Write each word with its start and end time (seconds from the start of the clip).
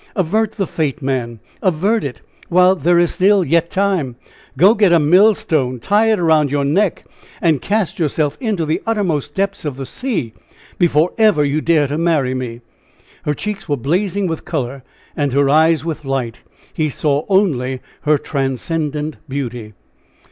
Avert 0.15 0.53
the 0.53 0.65
fate, 0.65 0.99
man! 1.03 1.39
Avert 1.61 2.03
it! 2.03 2.21
while 2.49 2.73
there 2.73 2.97
is 2.97 3.21
yet 3.21 3.69
time! 3.69 4.15
Go 4.57 4.73
get 4.73 4.91
a 4.91 4.97
mill 4.97 5.35
stone 5.35 5.73
and 5.73 5.81
tie 5.83 6.11
it 6.11 6.17
around 6.17 6.49
your 6.49 6.65
neck 6.65 7.05
and 7.39 7.61
cast 7.61 7.99
yourself 7.99 8.35
into 8.41 8.65
the 8.65 8.81
uttermost 8.87 9.35
depths 9.35 9.63
of 9.63 9.77
the 9.77 9.85
sea 9.85 10.33
before 10.79 11.11
ever 11.19 11.43
you 11.45 11.61
dare 11.61 11.85
to 11.85 11.99
marry 11.99 12.33
me!" 12.33 12.61
Her 13.25 13.35
cheeks 13.35 13.69
were 13.69 13.77
blazing 13.77 14.25
with 14.25 14.43
color 14.43 14.81
and 15.15 15.33
her 15.33 15.47
eyes 15.51 15.85
with 15.85 16.03
light! 16.03 16.41
He 16.73 16.89
saw 16.89 17.23
only 17.29 17.79
her 18.01 18.17
transcendant 18.17 19.17
beauty. 19.29 19.75